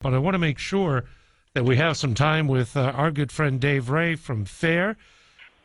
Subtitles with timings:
[0.00, 1.04] but I want to make sure
[1.52, 4.96] that we have some time with uh, our good friend Dave Ray from FAIR.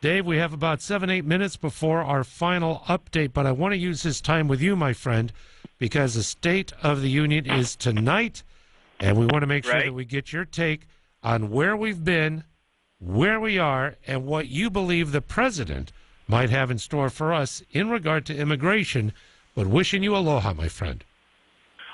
[0.02, 3.78] Dave, we have about seven, eight minutes before our final update, but I want to
[3.78, 5.32] use this time with you, my friend,
[5.78, 8.42] because the State of the Union is tonight,
[9.00, 9.86] and we want to make sure Right.
[9.86, 10.86] that we get your take
[11.22, 12.44] on where we've been,
[12.98, 15.92] where we are, and what you believe the president
[16.28, 19.12] might have in store for us in regard to immigration.
[19.54, 21.02] But wishing you aloha, my friend.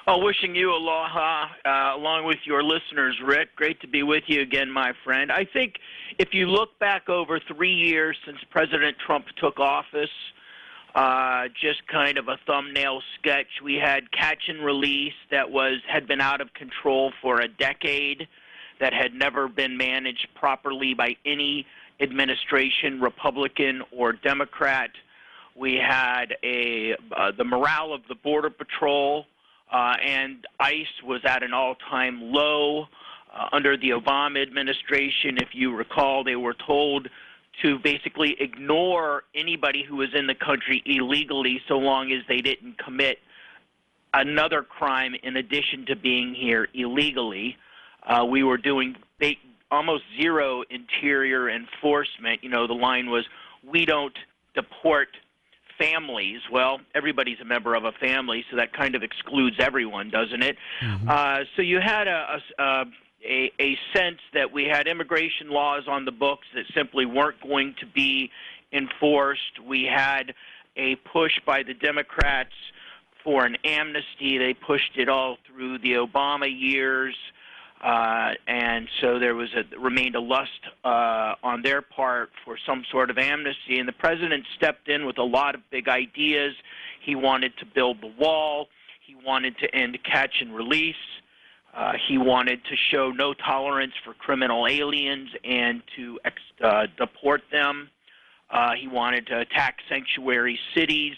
[0.05, 3.55] Oh, wishing you aloha uh, along with your listeners, Rick.
[3.55, 5.31] Great to be with you again, my friend.
[5.31, 5.75] I think
[6.19, 10.11] if you look back over three years since President Trump took office,
[10.97, 16.09] uh, just kind of a thumbnail sketch, we had catch and release that was had
[16.09, 18.27] been out of control for a decade,
[18.81, 21.65] that had never been managed properly by any
[22.01, 24.91] administration, Republican or Democrat.
[25.55, 29.27] We had a uh, the morale of the Border Patrol
[29.73, 32.85] uh, and ICE was at an all-time low
[33.35, 35.39] uh, under the Obama administration.
[35.39, 37.09] If you recall, they were told
[37.63, 42.79] to basically ignore anybody who was in the country illegally, so long as they didn't
[42.79, 43.19] commit
[44.15, 47.57] another crime in addition to being here illegally.
[48.07, 49.35] Uh, we were doing ba-
[49.71, 52.43] almost zero interior enforcement.
[52.43, 53.25] You know, the line was,
[53.63, 54.17] "We don't
[54.55, 55.17] deport."
[55.83, 56.41] Families.
[56.51, 60.57] Well, everybody's a member of a family, so that kind of excludes everyone, doesn't it?
[61.09, 62.85] Uh, so you had a, a,
[63.25, 67.75] a, a sense that we had immigration laws on the books that simply weren't going
[67.81, 68.31] to be
[68.73, 69.61] enforced.
[69.67, 70.35] We had
[70.77, 72.55] a push by the Democrats
[73.23, 74.39] for an amnesty.
[74.39, 77.15] They pushed it all through the Obama years.
[77.17, 77.33] Uh,
[77.83, 80.51] and so there was a remained a lust
[80.85, 83.79] uh, on their part for some sort of amnesty.
[83.79, 86.55] And the president stepped in with a lot of big ideas.
[87.05, 88.69] He wanted to build the wall.
[89.05, 90.95] He wanted to end catch and release.
[91.75, 97.43] Uh, he wanted to show no tolerance for criminal aliens and to ex- uh, deport
[97.51, 97.89] them.
[98.51, 101.17] Uh, he wanted to attack sanctuary cities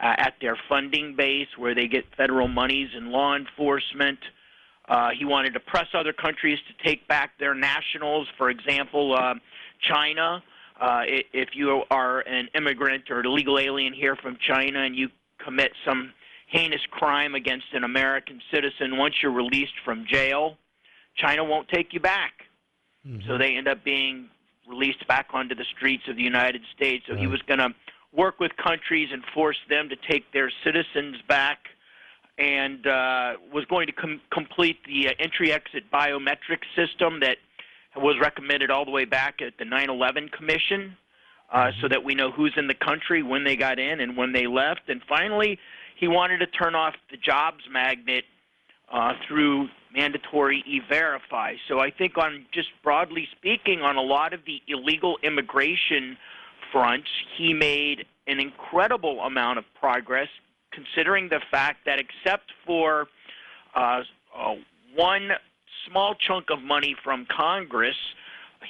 [0.00, 4.18] uh, at their funding base where they get federal monies and law enforcement.
[4.88, 8.28] Uh, he wanted to press other countries to take back their nationals.
[8.36, 9.34] For example, uh,
[9.80, 10.42] China.
[10.80, 15.08] Uh, if you are an immigrant or illegal alien here from China and you
[15.38, 16.12] commit some
[16.48, 20.56] heinous crime against an American citizen, once you're released from jail,
[21.16, 22.32] China won't take you back.
[23.26, 24.28] So they end up being
[24.68, 27.04] released back onto the streets of the United States.
[27.06, 27.68] So he was going to
[28.12, 31.68] work with countries and force them to take their citizens back
[32.38, 37.38] and uh, was going to com- complete the uh, entry exit biometric system that
[37.96, 40.96] was recommended all the way back at the 9 11 Commission
[41.52, 44.32] uh, so that we know who's in the country, when they got in, and when
[44.32, 44.88] they left.
[44.88, 45.58] And finally,
[45.96, 48.24] he wanted to turn off the jobs magnet
[48.92, 51.54] uh, through mandatory e-verify.
[51.68, 56.16] So I think on just broadly speaking, on a lot of the illegal immigration
[56.72, 60.28] fronts, he made an incredible amount of progress,
[60.74, 63.06] considering the fact that except for
[63.74, 64.02] uh,
[64.36, 64.54] uh,
[64.94, 65.30] one
[65.88, 67.96] small chunk of money from Congress,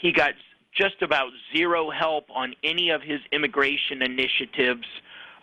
[0.01, 0.33] he got
[0.75, 4.87] just about zero help on any of his immigration initiatives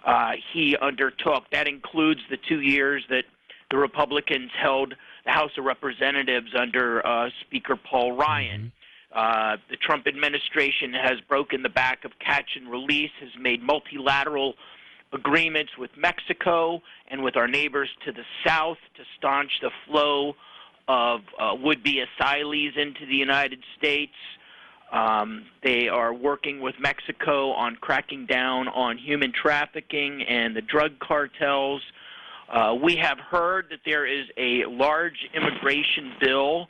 [0.06, 1.44] uh, he undertook.
[1.52, 3.24] That includes the two years that
[3.70, 4.94] the Republicans held
[5.26, 8.72] the House of Representatives under uh, Speaker Paul Ryan.
[9.14, 14.56] Uh, the Trump administration has broken the back of catch and release, has made multilateral
[15.14, 20.36] agreements with Mexico and with our neighbors to the south to staunch the flow
[20.88, 24.14] of uh, would be asylees into the United States.
[24.92, 31.00] Um, they are working with Mexico on cracking down on human trafficking and the drug
[31.00, 31.82] cartels.
[32.52, 36.68] Uh, we have heard that there is a large immigration bill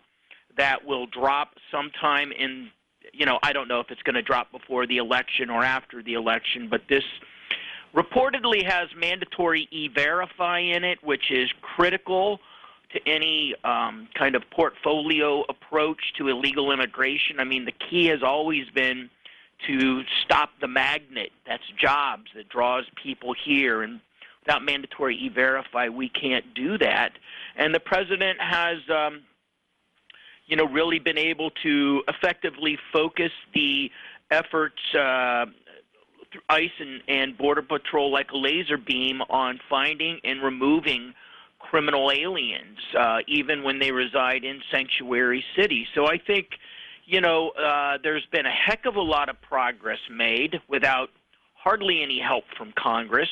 [0.57, 2.69] that will drop sometime in,
[3.11, 6.03] you know, I don't know if it's going to drop before the election or after
[6.03, 7.03] the election, but this
[7.95, 12.39] reportedly has mandatory e-verify in it, which is critical
[12.93, 17.39] to any um, kind of portfolio approach to illegal immigration.
[17.39, 19.09] I mean, the key has always been
[19.67, 21.31] to stop the magnet.
[21.47, 22.25] That's jobs.
[22.35, 23.83] That draws people here.
[23.83, 24.01] And
[24.45, 27.11] without mandatory e-verify we can't do that.
[27.55, 29.21] And the president has um,
[30.47, 33.91] you know really been able to effectively focus the
[34.31, 35.45] efforts uh,
[36.49, 41.13] ICE and, and Border Patrol like a laser beam on finding and removing
[41.59, 45.87] criminal aliens, uh, even when they reside in sanctuary cities.
[45.93, 46.47] So I think,
[47.05, 51.09] you know, uh, there's been a heck of a lot of progress made without
[51.53, 53.29] hardly any help from Congress.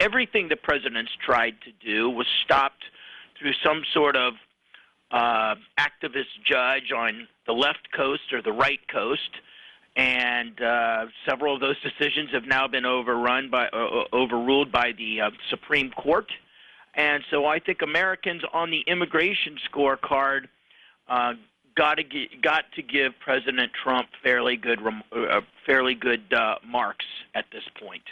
[0.00, 2.84] Everything the president's tried to do was stopped
[3.38, 4.34] through some sort of
[5.10, 9.30] uh, activist judge on the left coast or the right coast,
[9.96, 15.20] and uh, several of those decisions have now been overrun by uh, overruled by the
[15.20, 16.30] uh, Supreme Court.
[16.94, 20.48] And so I think Americans on the immigration scorecard
[21.08, 21.34] uh,
[21.74, 22.04] got to
[22.42, 24.78] got to give President Trump fairly good
[25.12, 28.02] uh, fairly good uh, marks at this point.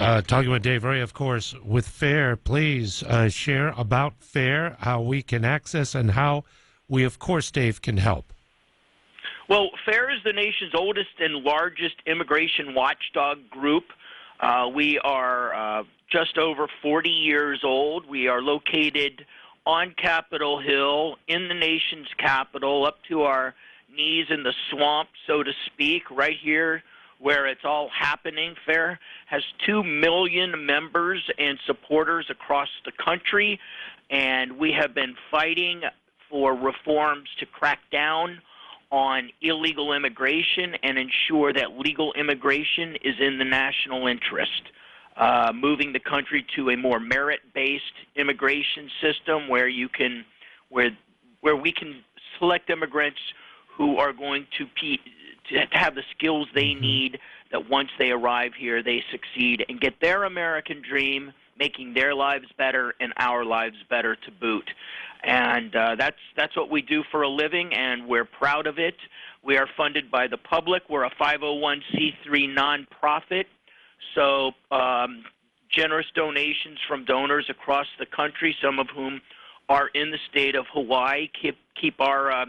[0.00, 5.00] Uh, talking with Dave Ray, of course, with FAIR, please uh, share about FAIR, how
[5.00, 6.42] we can access, and how
[6.88, 8.32] we, of course, Dave, can help.
[9.48, 13.84] Well, FAIR is the nation's oldest and largest immigration watchdog group.
[14.40, 18.08] Uh, we are uh, just over 40 years old.
[18.08, 19.26] We are located
[19.66, 23.54] on Capitol Hill, in the nation's capital, up to our
[23.94, 26.82] knees in the swamp, so to speak, right here
[27.18, 28.54] where it's all happening.
[28.66, 33.60] FAIR has 2 million members and supporters across the country,
[34.10, 35.82] and we have been fighting
[36.28, 38.40] for reforms to crack down
[38.94, 44.62] on illegal immigration and ensure that legal immigration is in the national interest.
[45.16, 50.24] Uh, moving the country to a more merit-based immigration system where you can,
[50.70, 50.90] where
[51.40, 52.02] where we can
[52.38, 53.18] select immigrants
[53.76, 54.96] who are going to, pe-
[55.50, 56.80] to have the skills they mm-hmm.
[56.80, 57.18] need
[57.50, 62.46] that once they arrive here they succeed and get their American dream, making their lives
[62.56, 64.68] better and our lives better to boot.
[65.22, 68.96] And uh, that's that's what we do for a living, and we're proud of it.
[69.42, 70.82] We are funded by the public.
[70.88, 73.44] We're a 501c3 nonprofit.
[74.14, 75.24] So um,
[75.70, 79.20] generous donations from donors across the country, some of whom
[79.68, 82.46] are in the state of Hawaii, keep keep our uh,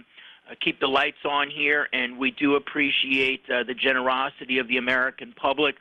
[0.61, 5.33] keep the lights on here, and we do appreciate uh, the generosity of the American
[5.33, 5.75] public.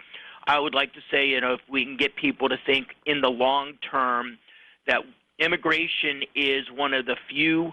[0.46, 3.20] I would like to say, you know, if we can get people to think in
[3.20, 4.38] the long term
[4.86, 5.02] that
[5.38, 7.72] immigration is one of the few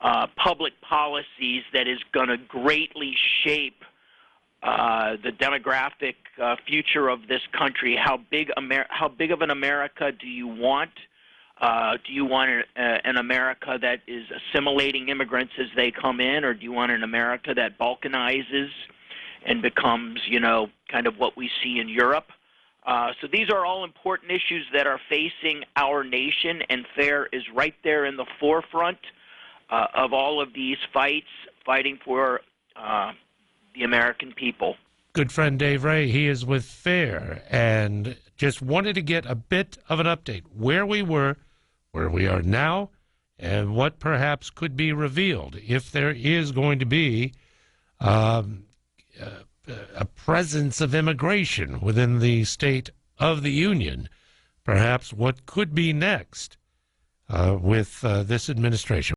[0.00, 3.82] uh, public policies that is going to greatly shape
[4.62, 7.96] uh, the demographic uh, future of this country.
[7.96, 10.90] How big Amer- How big of an America do you want?
[11.60, 16.44] Uh, do you want a, an America that is assimilating immigrants as they come in,
[16.44, 18.70] or do you want an America that balkanizes
[19.44, 22.26] and becomes, you know, kind of what we see in Europe?
[22.86, 27.42] Uh, so these are all important issues that are facing our nation, and FAIR is
[27.54, 28.98] right there in the forefront
[29.70, 31.28] uh, of all of these fights,
[31.64, 32.40] fighting for
[32.76, 33.12] uh,
[33.74, 34.76] the American people.
[35.14, 39.78] Good friend Dave Ray, he is with FAIR and just wanted to get a bit
[39.88, 41.36] of an update where we were,
[41.92, 42.90] where we are now,
[43.38, 47.32] and what perhaps could be revealed if there is going to be
[48.00, 48.64] um,
[49.96, 54.08] a presence of immigration within the state of the Union.
[54.64, 56.56] Perhaps what could be next
[57.28, 59.12] uh, with uh, this administration.